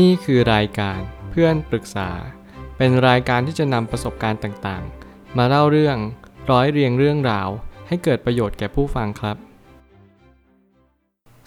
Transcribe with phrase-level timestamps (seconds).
[0.00, 2.10] นี่คือรายการเพื่อนปรึกษา
[2.76, 5.96] เป็นรายการที่จะนำประสบการณ์ต่างๆ มาเล่าเรื่อง
[6.50, 7.48] ร้อยเรียงเรื่องราว
[7.88, 9.36] ให้เกิดประโยชน์แก่ผู้ฟังครับ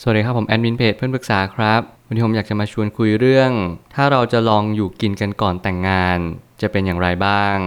[0.01, 3.51] สวัสดีครับผมแอดมินเพจเพื่อนปรึกษาครับ วันนี้ผมอยากจะมาชวนคุยเรื่อง
[3.95, 6.19] ถ้าเราจะลองอยู่กินกันก่อนแต่งงาน
[6.61, 7.57] จะเป็นอย่างไรบ้าง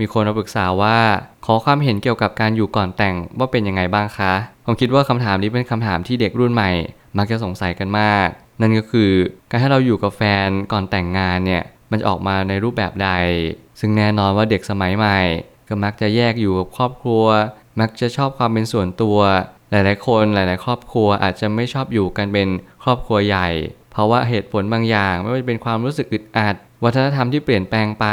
[0.00, 0.98] มีคนมาปรึกษาว่า
[1.46, 4.32] ขอความเห็นเกี่ยวกับการอยู่ก่อนแต่งว่าเป็นยังไงบ้างคะ
[4.66, 6.70] ผมคิดว่าคำถามนี้เป็นคำถามที่เด็กรุ่นใหม่
[7.18, 8.28] มักจะสงสัยกันมาก
[8.60, 9.10] นั่นก็คือ
[9.50, 13.10] การให้เราอยู่กับแฟนก่อนแต่งงานเนี่ยมันจะออกมาในรูปแบบใด
[13.80, 15.18] ซึ่งแน่นอนว่าเด็กสมัยใหม่
[15.68, 17.24] ก็มักจะแยกอยู่กับครอบครัว
[17.80, 19.18] มักจะชอบความเป็นส่วนตัว
[19.70, 22.48] หลายๆ คนหลาย ๆ ครอบครัวอาจจะไม่ชอบอยู่กันเป็น
[22.84, 23.48] ครอบครัวใหญ่
[23.92, 26.54] เพราะว่าเหตุผลบางอย่างไม่ว่าจะเป็นความรู้สึกอึดอัด
[26.84, 28.06] วัฒนธรรมที่เปลี่ยนแปลงไป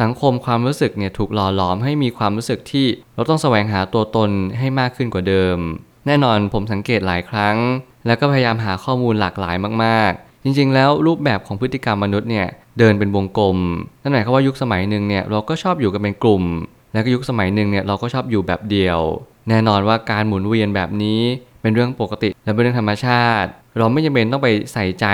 [0.00, 5.58] สังคมความรู้สึกเนี่ยถูกหล่อหลอมให้มีความรู้สึกที่เราต้องแสวงหาตัวตนให้มากขึ้นกว่าเดิม
[6.06, 7.56] แน่นอนผมสังเกตหลายครั้ง
[8.06, 12.46] แล้วก็พยายามหาข้อมูลหลากหลายมากๆ จริงๆ แล้วรูปแบบของพฤติกรรมมนุษย์เนี่ย
[12.78, 13.58] เดินเป็นวงกลม
[14.02, 16.44] นั่นหมายความว่ายุคสมัยหนึ่งเนี่ยเราก็ชอบอยู่กันเป็นกลุ่ม
[16.92, 18.98] แล้วก็ยุคสมัยหนึ่งเนี่ยเราก็ชอบอยู่แบบเดียว
[19.48, 21.20] แน่นอนว่าการหมุนเวียนแบบนี้
[21.62, 25.06] เป็นเรื่องปกติและเป็นเรื่องธรรมชาติ เราไม่จำเป็นต้องไปใส่ใจ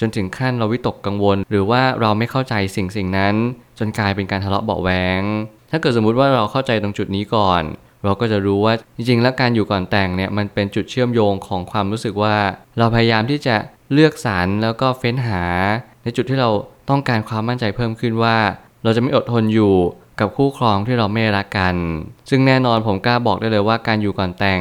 [0.00, 3.34] จนถึงขั้นเราวิตกกังวล หรือว่าเราไม่เข้าใจสิ่งสิ่งนั้น
[3.78, 5.22] จนกลายเป็นการทะเลาะเบาะแวง
[5.70, 7.62] ถ้าเกิดสมมุติว่าเราเข้าใจตรงจุดนี้ก่อน
[8.06, 12.36] เราก็จะรู้ว่าจริงๆ แล้วการอยู่ก่อนแต่งเนี่ยมันเป็นจุดเชื่อมโยงของความรู้สึกว่า
[12.78, 13.56] เราพยายามที่จะ
[13.92, 15.42] เลือกสรรแล้วก็เฟ้นหา
[16.02, 16.50] ในจุดที่เรา
[16.90, 18.36] ต้องการความมั่นใจเพิ่มขึ้นว่า
[18.82, 19.74] เราจะไม่อดทนอยู่
[20.20, 21.74] กับคู่ครองที่เราไม่รักกัน
[22.30, 24.60] ซึ่งแน่นอนผมกล้าบอกได้เลยว่าการอยู่ก่อนแต่ง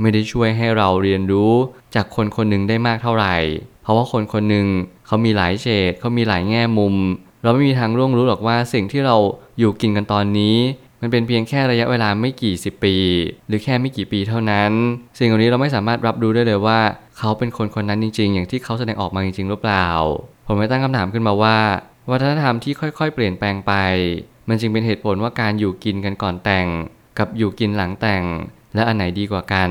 [0.00, 1.52] ไม่ได้ช่วยให้เราเรียนรู้
[1.94, 3.36] จากคนคนหนึ่งได้มากเท่าไหร่
[3.82, 4.66] เพราะว่าคนคนหนึ่ง
[5.06, 6.94] เขามีหลายเฉดเขามีหลายแง่มุม
[7.42, 9.16] เราไม่มีทางร่วงรู้หรอกว่าสิ่งที่เรา
[9.58, 10.56] อยู่กินกันตอนนี้
[11.00, 12.96] มันเป็นเพียงแค่ระยะเวลาไม่กี่สิบปี
[13.48, 14.72] หรือแค่ไม่กี่ปีเท่านั้น
[15.18, 16.78] สิ่งเหล่านี้เราไม่สามารถรับรู้ได้เลยว่า
[17.18, 19.88] เขาเป็นคนคนนั้นจริง ๆ อย่างที่เขาแสดงออกมาจริงๆหรือเปล่า
[20.46, 21.58] ผมไม่ตั้งคำถามขึ้นมาว่า
[22.10, 23.72] วัฒนธรรมที่ค่อยๆ เปลี่ยนแปลงไป
[24.48, 26.66] มันจึงเป็นเหตุผลว่าการอยู่กินกันก่อนแต่ง
[27.18, 28.24] กับอยู่กินหลังแต่ง
[28.74, 29.70] และอันไหนดีกว่ากัน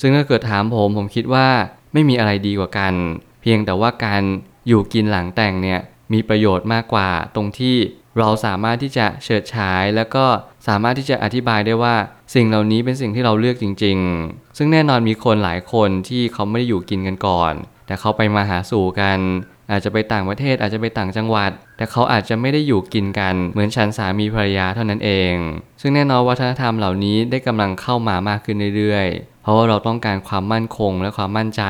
[0.00, 1.48] ซึ่งถ้าเกิดถามผมผมคิดว่า
[1.92, 2.94] ไม่มีอะไรดีกว่ากัน
[3.42, 4.22] เพียงแต่ว่าการ
[4.68, 5.80] อยู่กินหลังแต่งเนี่ย
[6.12, 7.76] มีประโยชน์มากกว่าตรงที่
[8.18, 10.24] เราสามารถที่จะเฉิดฉายแล้วก็
[10.66, 11.94] สามารถที่จะอธิบายได้ว่า
[12.34, 17.52] สิ่งเหล่านี้เป็นสิ่งที่เราเลือกจริง ๆ ซึ่งแน่นอนมีคนหลายคนที่เขาไม่ได้อยู่กินกันก่อน
[17.86, 19.18] แต่เขาไปมาหาสู่กัน
[19.70, 25.34] อาจจะไปต่างประเทศอาจจะไปต่างจังหวัด แต่เขาอาจจะไม่ได้อยู่กินกัน เหมือนฉันสามีภรรยาเท่านั้นเอง
[25.80, 31.62] ซึ่งแน่นอนวัฒนธรรมเหล่านี้ได้กำลังเข้ามามากขึ้นเรื่อยๆ เพราะว่าเราต้องการความมั่นคงและความมั่นใจ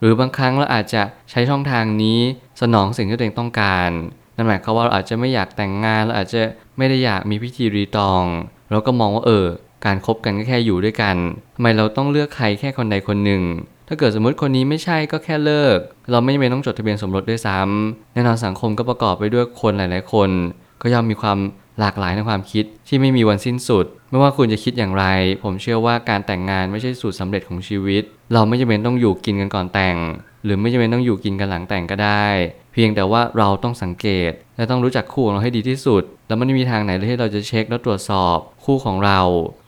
[0.00, 2.20] หรือบางครั้งเราอาจจะใช้ช่องทางนี้
[2.60, 3.90] สนองสิ่งที่ตัวเองต้องการ
[4.36, 6.40] นั่นหมายความว่าเราอาจจะไม่อยากแต่งงานเราอาจจะ
[6.78, 8.24] ไม่ได้อยากมีพิธีรีตอง
[8.70, 9.46] เราก็มองว่าเออ
[9.86, 11.16] การคบกันก็แค่อยู่ด้วยกัน
[11.54, 13.42] ทำไมเราต้องเลือกใครแค่คนใดคนหนึ่ง
[13.88, 15.78] ถ้าเกิดสมมติคนนี้ไม่ใช่ก็แค่เลิก
[16.10, 20.30] เราไม่จำเป็นต้องจดทะเบียนสมรสด้วยซ้ำแน่นอนสังคมก็ประกอบไปด้วยคนหลาย ๆ คน
[20.82, 21.38] ก็ย่อมมีความ
[21.80, 25.04] หลากหลายในความคิดที่ไม่มีวันสิ้นสุด ไม่ว่าคุณจะคิดอย่างไร
[25.42, 28.02] ผมเชื่อว่าการแต่งงานไม่ใช่สูตรสำเร็จของชีวิต
[28.32, 29.96] เราไม่จำเป็นต้องอยู่กินกันก่อนแต่ง
[30.44, 32.26] หรือไม่จำเป็นต้องอยู่กินกันหลังแต่งก็ได้
[32.74, 39.20] เพียงแต่ว่าเราต้องสังเกต และต้องรู้จักคู่ของเราให้ดีที่สุด แล้วมันไม่มีทางไหนเลยที่เราจะเช็คและตรวจสอบคู่ของเรา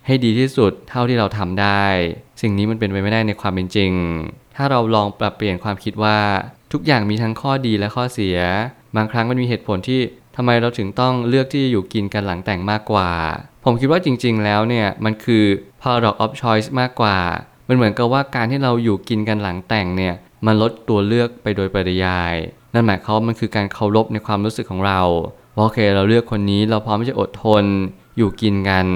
[0.06, 1.84] ให้ดีที่สุดเท่าที่เราทำได้
[2.40, 3.92] สิ่งนี้มันเป็นไปไม่ได้ในความเป็นจริง
[4.56, 6.18] ถ้าเราลองปรับเปลี่ยนความคิดว่า
[6.72, 8.38] ทุกอย่างมีทั้งข้อดีและข้อเสีย
[8.96, 10.00] บางครั้งมันมีเหตุผลที่
[10.36, 13.10] ทำไมเราถึงต้องเลือกที่จะอยู่กินกันหลังแต่งมากกว่า
[13.64, 15.44] ผมคิดว่าจริง ๆ แล้วเนี่ยมันคือ
[15.80, 17.18] paradox of choice มากกว่า
[17.68, 20.14] มันเหมือนกับว่าการที่เราอยู่กินกันหลังแต่งเนี่ย
[20.46, 22.34] มันลดตัวเลือกไปโดยปริยาย
[22.76, 25.00] นั่นหมายความมันคือการเคารพในความรู้สึกของเรา
[25.56, 27.64] ว่าโอเค เราเลือกคนนี้เราพร้อมที่จะอดทน
[28.18, 28.86] อยู่กินกัน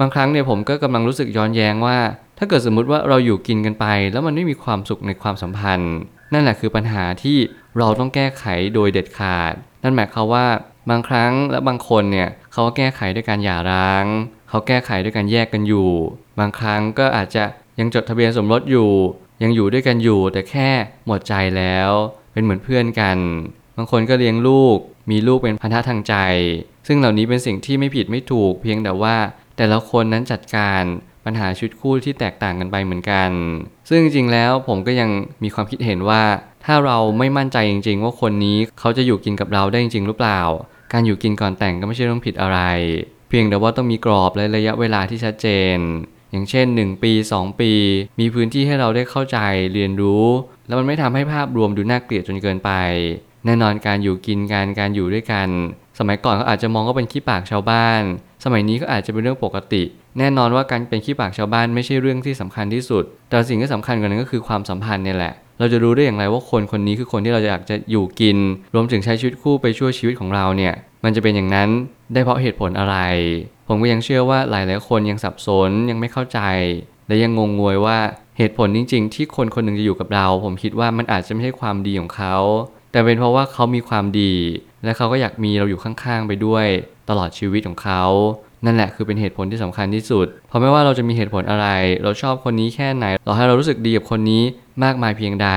[0.00, 1.98] บางครั้งเนี่ยผมก็กำลังรู้สึกย้อนแย้งว่า
[2.38, 5.94] ถ้าเกิดสมมุติว่าเราอยู่กินกันไป แล้วมันไม่มีความสุขในความสัมพันธ์
[6.32, 7.38] นั่นแหละคือปัญหาที่
[7.78, 8.44] เราต้องแก้ไข
[8.74, 10.46] โดยเด็ดขาด นั่นหมายความว่า
[10.90, 14.04] บางครั้งและบางคนเนี่ยเขาก็แก้ไขด้วยการหย่าร้าง
[14.48, 15.90] เขาแก้ไขด้วยการแยกกันอยู่
[16.38, 17.44] บางครั้งก็อาจจะ
[17.80, 18.90] ยังจดทะเบียนสมรสอยู่
[19.42, 20.68] ยังอยู่ด้วยกันอยู่แต่แค่
[21.06, 21.90] หมดใจแล้ว
[22.32, 23.18] เป็นเหมือนเพื่อนกัน
[23.76, 24.76] บางคนก็เลี้ยงลูก
[25.10, 26.14] มีลูกเป็นพันธะทางใจ
[26.86, 29.16] ซึ่งเหล่านี้เป็นสิ่งที่ไม่ผิดไม่ถูก เพียงแต่ว่า
[29.56, 30.82] แต่ละคนนั้นจัดการ
[31.24, 33.30] ปัญหาชุดคู่ที่แตกต่างกันไปเหมือนกัน
[33.88, 35.10] ซึ่งจริงๆแล้วผมก็ยัง
[35.42, 36.22] มีความคิดเห็นว่า
[36.64, 40.40] ถ้าเราไม่มั่นใจจริง ๆ ว่าคนนี้เขาจะอยู่กินกับเราได้จริงๆหรือเปล่า
[40.92, 42.58] การอยู่กินก่อนแต่งก็ไม่ใช่เรื่องผิดอะไร
[43.28, 45.46] เพียงแต่ว่าต้องมีกรอบและระยะเวลาที่ชัดเจ
[45.76, 45.78] น
[46.30, 47.72] อย่างเช่น 1 ปี 2 ปี
[48.20, 49.38] มีพื้นที่ให้เราได้เข้าใจ
[49.74, 50.26] เรียนรู้
[50.66, 52.70] แล้วมันไม่ทำให้ภาพรวมดูน่าเกลียดจนเกินไป
[53.46, 55.48] แน่นอนการอยู่กินกันการอยู่ด้วยกัน
[55.98, 58.02] สมัยก่อนเขาอาจจะมองว่าเป็นขี้ปากชาวบ้าน
[58.44, 59.82] สมัยนี้ก็อาจจะเป็นเรื่องปกติ
[60.18, 68.38] แน่นอนว่าการเป็นขี้ปากชาวบ้านไม่ใช่เรื่องที่สำคัญที่สุด แต่สิ่งที่สำคัญกว่านั้นก็คือความสัมพันธ์เนี่ยแหละ เราจะรู้ได้อย่างไรว่าคนคนนี้คือคนที่เราอยากจะอยู่กิน
[68.74, 70.74] รวมถึงใช้ชีวิตคู่ไปช่วยชีวิตของเราเนี่ย
[71.04, 71.68] มันจะเป็นอย่างนั้น
[72.12, 72.96] ได้เพราะเหตุผลอะไร
[73.68, 76.40] ผมก็ยังเชื่อว่าหลาย ๆ คนยังสับสนยังไม่เข้าใจ
[77.06, 77.98] และยังงงงวยว่า
[78.42, 82.36] เหตุผลจริง ๆ ที่คนคนหนึ่งจะอยู่กับเรา ผมคิดว่ามันอาจจะไม่ใช่ความดีของเขา
[82.92, 84.34] แต่เป็นเพราะว่าเขามีความดี
[84.84, 86.66] และเขาก็อยากมีเราอยู่ข้างๆไปด้วย
[87.08, 88.04] ตลอดชีวิตของเขา
[88.64, 91.68] นั่นแหละคือเป็นเหตุผลที่สำคัญที่สุด เพราะไม่ว่าเราจะมีเหตุผลอะไร
[92.02, 94.42] เราชอบคนนี้แค่ไหน เราให้เรารู้สึกดีกับคนนี้
[94.84, 95.48] มากมายเพียงใด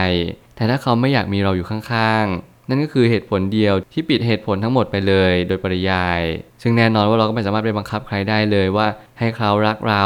[0.55, 6.21] แต่ถ้าเขาไม่อยากมีเราอยู่ข้างๆ นั่นก็คือเหตุผลเดียวที่ปิดเหตุผลทั้งหมดไปเลย โดยปริยาย
[6.61, 8.87] ซึ่งแน่นอนว่าเราก็ไม่สามารถไปบังคับใครได้เลยว่า
[9.19, 10.05] ให้เขารักเรา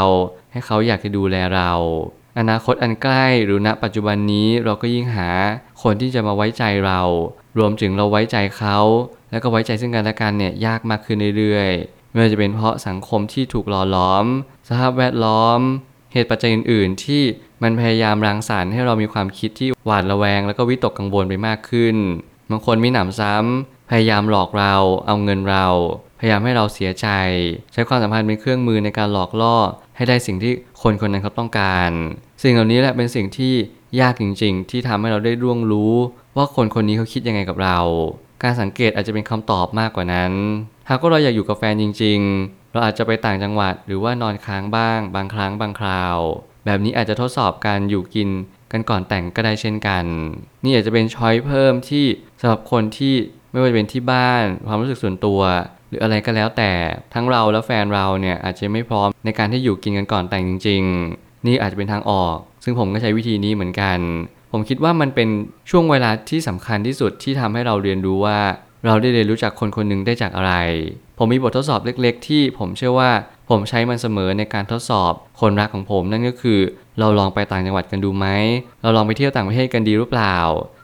[0.52, 1.72] ให้เขาอยากจะดูแลเรา
[2.40, 5.30] อนาคตอันใกล้หรือณปัจจุบันนี้เราก็ยิ่งหา
[5.84, 7.02] คนที่จะมาไว้ใจเรา
[7.58, 8.78] รวมถึงเราไว้ใจเขา
[9.32, 14.26] แล้วก็ไว้ใจซึ่งกันและกันเนี่ยยากมากขึ้นเรื่อยๆไม่ว่าจะเป็นเพราะสังคมที่ถูกหล่อหลอม
[14.68, 15.60] สภาพแวดล้อม
[16.14, 17.22] เหตุปัจจัยอื่น ๆ ที่
[17.64, 21.96] มันพยายามรังสรรค์ให้เรามีความคิดที่หวาดระแวง แล้วก็วิตกกังวลไปมากขึ้น
[22.50, 24.76] บางคนมีหนำซ้ำพยายามหลอกเรา
[25.08, 25.68] เอาเงินเรา
[26.20, 27.08] พยายามให้เราเสียใจ
[27.74, 29.56] ใช้ความสัมพันธ์เป็นเครื่องมือในการหลอกล่อ
[29.96, 31.92] ให้ได้สิ่งที่คนคนนั้นเขาต้องการ
[32.42, 33.54] สิ่งเหล่านี้แหละเป็นสิ่งที่
[34.00, 35.94] ยากจริง ๆ ที่ทำให้เราได้ร่วงรู้
[36.38, 37.80] ว่าคนคนนี้เขาคิดยังไงกับเรา
[38.44, 40.32] การสังเกตอาจจะเป็นคำตอบมากกว่านั้น
[40.90, 46.18] หากว่าเราอยากอยู่กับแฟนจริง ๆ เราอาจจะไปต่างจังหวัดหรือว่านอนค้างบ้าง บางครั้งบางคราว
[46.66, 48.30] แบบนี้อาจจะทดสอบการอยู่กิน
[48.72, 50.06] กันก่อนแต่งก็ได้เช่นกัน
[50.64, 52.06] นี่อาจจะเป็นช้อยเพิ่มที่
[52.42, 53.16] สำหรับคนที่
[53.52, 55.42] ไม่ว่าจะเป็นที่บ้านความรู้สึกส่วนตัว
[55.90, 56.72] หรืออะไรก็แล้วแต่
[57.14, 60.84] ทั้งเราและแฟนเราเนี่ยอาจจะไม่พร้อมในการที่อยู่กินกันก่อนแต่งจริง
[61.14, 64.00] ๆ นี่อาจจะเป็นทางออก ซึ่งผมก็ใช้วิธีนี้เหมือนกัน
[64.52, 65.30] ผมคิดว่ามันเป็น
[65.70, 68.40] ช่วงเวลาที่สำคัญที่สุดที่ทำให้เราเรียนรู้ว่า
[68.86, 70.54] เราได้เรียนรู้จักคนคนหนึ่งได้จากอะไร
[71.18, 73.12] ผมมีบททดสอบเล็ก ๆ ที่ผมเชื่อว่า
[73.50, 76.60] ผมใช้มันเสมอในการทดสอบคนรักของผมนั่นก็คือ
[77.00, 78.28] เราลองไปต่างจังหวัดกันดูไหม
[78.82, 80.38] เราลองไปเที่ยวต่างประเทศกันดีหรือเปล่า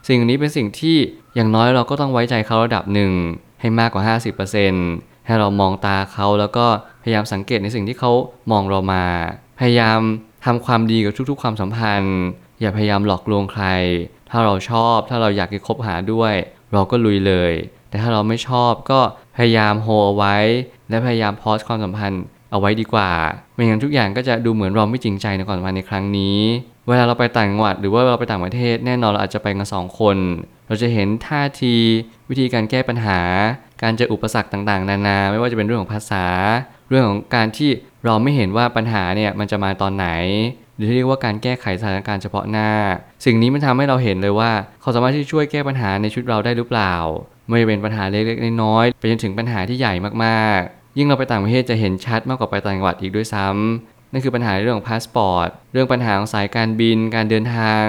[0.08, 0.96] สิ่งนี้เป็นสิ่งที่
[1.34, 3.12] อย่างน้อยเราก็ต้องไว้ใจเขาระดับหนึ่ง
[3.60, 4.16] ให้มากกว่า
[4.64, 6.66] 50%ให้เรามองตาเขาแล้วก็
[7.02, 8.12] พยายามสังเกตในสิ่งที่เขา
[8.50, 9.04] มองเรามา
[9.58, 10.00] พยายาม
[10.44, 12.18] ทำความดีกับทุกๆ ความสัมพันธ์
[12.60, 13.64] อย่าพยายามหลอกลวงใคร
[14.30, 16.34] ถ้าเราชอบถ้าเราอยากจะคบหาด้วย
[16.72, 17.52] เราก็ลุยเลย
[17.88, 19.00] แต่ถ้าเราไม่ชอบก็
[19.36, 20.36] พยายามโฮเอาไว้
[20.88, 23.10] และพยายามพอสความสัมพันธ์เอาไว้ดีกว่า
[23.54, 26.38] ไม่งั้นทุกอย่างก็จะดูเหมือนเราไม่จริงใจในความสัมพันธ์ในครั้งนี้
[26.88, 30.16] เวลาเราไปต่างจังหวัดหรือว่าเราไปต่างประเทศแน่นอนเราอาจจะไปกันสองคน
[30.68, 31.74] เราจะเห็นท่าที
[32.28, 33.20] วิธีการแก้ปัญหา
[33.82, 36.26] การเจออุปสรรคต่างๆ นานา ไม่ว่าจะเป็นเรื่องของภาษา
[36.88, 37.70] เรื่องของการที่
[38.06, 40.08] เราไม่เห็นว่าปัญหาเนี่ยมันจะมาตอนไหน
[40.76, 42.70] หรือที่เรียกว่าการแก้ไขสถานการณ์เฉพาะหน้า
[43.24, 44.50] สิ่งนี้มันทำให้เราเห็นเลยว่า
[44.80, 46.94] เขาสามารถที่ช่วยแก้ปัญหาในชีวิตเราได้หรือเปล่า
[47.48, 49.94] ไม่ว่าเป็นปัญหาเล็กๆน้อยๆไปจนถึงปัญหาที่ใหญ่
[50.24, 57.84] มากๆ ยิ่งเราไปต่างประเทศจะเห็นชัดมากกว่าไปต่างจังหวัดอีกด้วยซ้ำนั่นคือปัญหาเรื่องของพาสปอร์ตเรื่องปัญหาของสายการบิน การเดินทาง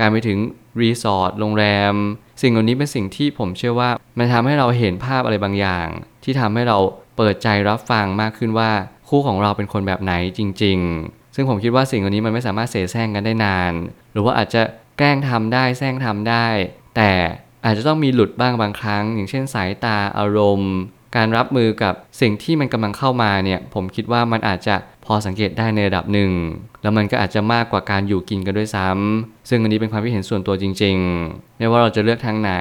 [0.00, 0.38] การไปถึง
[0.80, 1.94] รีสอร์ทโรงแรม
[2.42, 5.88] สิ่งเหล่านี้เป็นสิ่งที่ผมเชื่อว่ามันทำให้เราเห็นภาพอะไรบางอย่าง
[6.24, 6.78] ที่ทำให้เรา
[7.16, 8.70] เปิดใจรับฟังมากขึ้นว่า
[9.08, 13.72] คู่ของเราเป็นคนแบบไหนจริง ๆ ซึ่งผมคิดว่าสิ่งเหล่านี้มันไม่สามารถเสแสร้งกันได้นาน
[14.12, 14.62] หรือว่าอาจจะ
[14.98, 16.46] แกล้งทำได้แสร้งทำได้
[16.96, 17.10] แต่
[17.64, 20.72] อาจจะต้องมีหลุดบ้างบางครั้ง อย่างเช่นสายตาอารมณ์
[21.16, 24.74] การรับมือกับสิ่งที่มันกำลังเข้ามาเนี่ยผมคิดว่ามันอาจจะ
[25.04, 26.30] พอสังเกตได้ในระดับหนึ่ง
[26.82, 30.96] แล้วมันก็อาจจะมากกว่าการอยู่กินกันด้วยซ้ำซึ่งอันนี้เป็นความคิดเห็นส่วนตัวจริง
[31.28, 32.52] ๆ ไม่ว่าเราจะเลือกทางไหน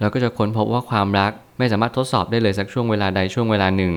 [0.00, 3.94] เราก็จะค้นพบว่าความรักไม่สามารถทดสอบได้เลยสักช่วงเวลาใดช่วงเวลาหนึ่ง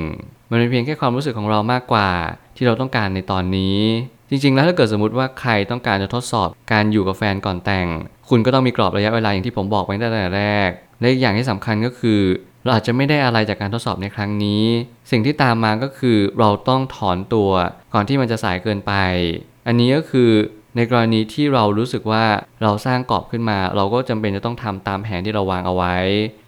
[0.51, 2.09] มันเป็นเพียงแค่ความรู้สึกของเรามากกว่า
[2.55, 3.79] ที่เราต้องการในตอนนี้
[4.29, 7.87] จริง ๆ แล้วถ้าเกิดสมมติว่าใครต้องการจะทดสอบการอยู่กับแฟนก่อนแต่ง
[8.29, 12.21] คุณก็ต้องมีกรอบระยะเวลาอย่างที่ผมบอกไปตั้งแต่แรก และอีกอย่างที่สำคัญก็คือ
[12.63, 14.63] เราอาจจะไม่ได้อะไรจากการทดสอบในครั้งนี้
[15.11, 17.51] สิ่งที่ตามมาก็คือเราต้องถอนตัว
[17.93, 18.93] ก่อนที่มันจะสายเกินไป
[19.67, 20.31] อันนี้ก็คือ
[20.75, 22.25] ในกรณีที่เรารู้สึกว่า
[22.63, 25.95] เราสร้างกรอบขึ้นมา เราก็จำเป็นจะต้องทำตามแผนที่เราวางเอาไว้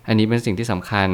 [0.07, 1.09] อันนี้เป็นสิ่งที่สำคัญ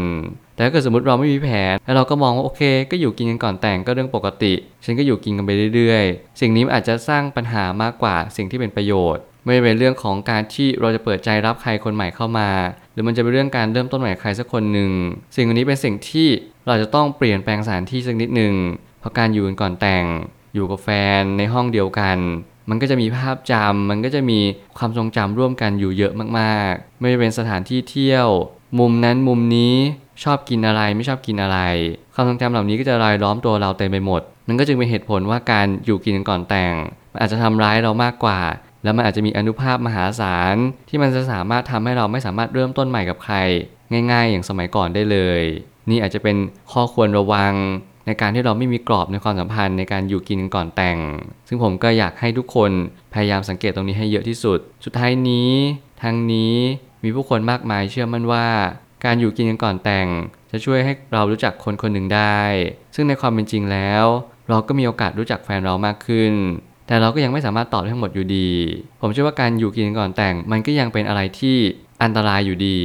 [0.55, 2.61] แต่ถ้าเกิดสมมติเราไม่มีแผน แล้วเราก็มองว่าโอเค
[2.91, 4.53] ก็อยู่กินกันก่อนแต่งก็เรื่องปกติ
[4.85, 12.49] ฉันก็อยู่กินกันไปเรื่อยๆ สิ่งนี้อาจจะสร้างปัญหามากกว่าสิ่งที่เป็นประโยชน์ ไม่เป็นเรื่องของการที่เราจะเปิดใจรับใครคนใหม่เข้ามา
[12.93, 14.91] หรือมันจะเป็นเรื่องการเริ่มต้นใหม่ใครสักคนหนึ่ง
[15.35, 16.27] สิ่งนี้เป็นสิ่งที่
[16.67, 18.53] เราจะต้องเปลี่ยนแปลงสถานที่สักนิดหนึ่ง
[18.99, 20.05] เพราะการอยู่กันก่อนแต่ง
[20.53, 20.89] อยู่กับแฟ
[21.19, 22.17] นในห้องเดียวกัน
[22.69, 24.39] มันก็จะมีภาพจำมันก็จะมี
[24.77, 28.27] ความทรงจำร่วมกันอยู่เยอะมากๆ ไม่ว่าเป็นสถานที่เที่ยว
[28.79, 29.75] มุมนั้นมุมนี้
[30.23, 31.59] ชอบกินอะไรไม่ชอบกินอะไร
[32.13, 36.73] ความทรงจำเหล่านี้ก็จะรายล้อมตัวเราเต็มไปหมดมันก็จึงเป็นเหตุผลว่าการอยู่กินก่อนแต่ง
[37.11, 38.39] มันอาจจะทำร้ายเรามากกว่า
[38.83, 40.55] แล้วมันอาจจะมีอนุภาพมหาศาล
[40.89, 43.35] ที่มันจะสามารถทำให้เราไม่สามารถเริ่มต้นใหม่กับใคร
[44.11, 45.41] ง่าย ๆ อย่างสมัยก่อนได้เลย
[45.89, 46.38] นี่อาจจะเป็น
[46.71, 47.53] ข้อควรระวัง
[48.06, 50.98] ในการที่เราไม่มีกรอบในความสัมพันธ์ในการอยู่กินกันก่อนแต่ง
[51.48, 52.72] ซึ่งผมก็อยากให้ทุกคน
[53.13, 55.51] พยายามสังเกตตรงนี้ให้เยอะที่สุด สุดท้ายนี้
[56.01, 56.56] ทางนี้
[57.03, 58.48] มีผู้คนมากมายเชื่อมั่นว่า
[59.06, 60.08] การอยู่กินกันก่อนแต่ง
[60.51, 62.39] จะช่วยให้เรารู้จักคนคนหนึ่งได้
[62.96, 64.06] ซึ่งในความเป็นจริงแล้ว
[64.50, 66.34] เราก็มีโอกาสรู้จักแฟนเรามากขึ้น
[66.88, 68.50] แต่เราก็ยังไม่สามารถตอบได้ทั้งหมดอยู่ดี
[69.01, 71.58] ผมเชื่อว่าการอยู่กินกันก่อนแต่ง มันก็ยังเป็นอะไรที่
[72.03, 72.79] อันตรายอยู่ดี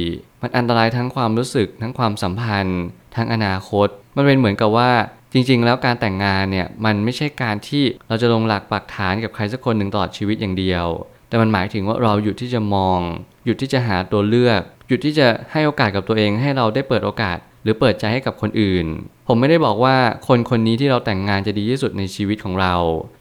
[0.45, 2.81] มันอันตรายทั้งความรู้สึกทั้งความสัมพันธ์
[3.15, 4.91] ทั้งอนาคต มันเป็นเหมือนกับว่า
[5.33, 10.85] จริง ๆ แล้วการแต่งงานเนี่ยมันไม่ใช่การที่เราจะลงหลักปักฐานกับใครสักคนหนึ่งตลอดชีวิตอย่างเดียว
[11.29, 12.99] แต่มันหมายถึงว่าเราหยุดที่จะมอง
[13.45, 18.85] หยุดที่จะหาตัวเลือก หยุดที่จะให้โอกาสกับตัวเองให้เราได้เปิดโอกาส หรือเปิดใจให้กับคนอื่น
[19.27, 19.95] ผมไม่ได้บอกว่า
[20.27, 22.75] คนคนนี้ที่เราแต่งงานจะดีที่สุดในชีวิตของเรา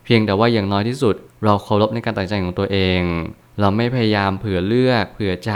[0.04, 1.14] เพียงแต่ว่าอย่างน้อยที่สุด
[1.44, 3.02] เราเคารพในการตัดใจของตัวเอง
[3.60, 5.52] เราไม่พยายามเผื่อเลือก เผื่อใจ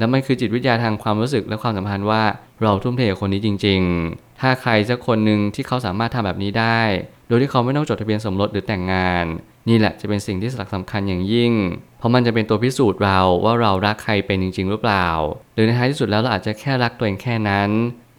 [0.00, 2.22] แล้วมันคือจิตวิทยาทางความรู้สึกและความสัมพันธ์ว่า
[2.62, 3.80] เราทุ่มเทกับคนนี้จริง
[4.10, 6.80] ๆ ถ้าใครสักคนหนึ่งที่เขาสามารถทำแบบนี้ได้
[7.28, 9.24] โดยที่เขาไม่ต้องจดทะเบียนสมรสหรือแต่งงาน
[9.68, 11.52] นี่แหละจะเป็นสิ่งที่สำคัญอย่างยิ่ง
[11.98, 15.08] เพราะมันจะเป็นตัวพิสูจน์เราว่าเรารักใครเป็นจริง ๆ หรือเปล่า
[15.54, 17.70] หรือในท้ายที่สุดแล้วเราอาจจะแค่รักตัวเองแค่นั้น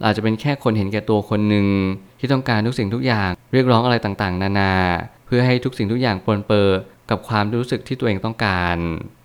[0.04, 1.66] อาจจะเป็นแค่คนเห็นแก่ตัวคนหนึ่ง
[2.18, 4.74] ที่ต้องการทุกสิ่งทุกอย่าง เรียกร้องอะไรต่างๆ นานา
[5.26, 6.68] เพื่อให้ทุกสิ่งทุกอย่างปนเปื้อ
[7.10, 8.76] กับความรู้สึกที่ตัวเองต้องการ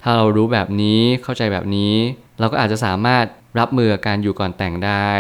[0.04, 1.94] ถ้าเรารู้แบบนี้เข้าใจแบบนี้
[2.40, 3.26] เราก็อาจจะสามารถ
[3.60, 5.12] รับมือการอยู่ก่อนแต่งได้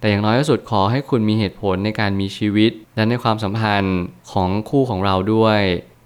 [0.00, 3.98] แต่อย่างน้อยที่สุดขอให้คุณมีเหตุผลในการมีชีวิต และในความสัมพันธ์
[4.32, 5.60] ของคู่ของเราด้วย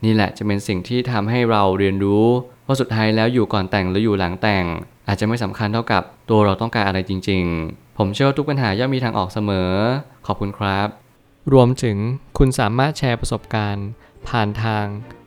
[0.05, 2.27] นี่แหละจะเป็นสิ่งที่ทำให้เราเรียนรู้
[2.67, 4.65] ว่าสุดท้ายแล้วอยู่ก่อนแต่งหรืออยู่หลังแต่ง
[5.09, 9.71] อาจจะไม่สำคัญเท่ากับตัวเราต้องการอะไรจริง ๆ ผมเชื่อว่าทุกปัญหาย่อมมีทางออกเสมอ
[10.27, 10.89] ขอบคุณครับ
[11.53, 11.97] รวมถึง
[12.39, 13.87] คุณสามารถแชร์ประสบการณ์
[14.29, 14.87] ผ่านทาง